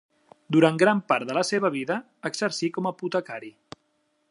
[0.55, 1.99] Durant gran part de la seva vida
[2.31, 3.53] exercí com apotecari.